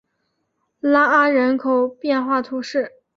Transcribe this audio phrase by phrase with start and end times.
[0.79, 2.91] 拉阿人口变化图示